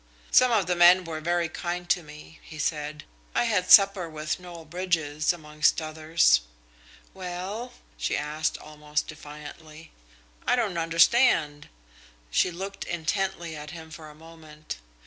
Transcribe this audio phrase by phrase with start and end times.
[0.31, 3.03] "Some of the men were very kind to me," he said.
[3.35, 6.41] "I had supper with Noel Bridges, amongst others."
[7.13, 9.91] "Well?" she asked, almost defiantly.
[10.47, 11.69] "I don't understand."
[12.31, 14.77] She looked intently at him for a moment.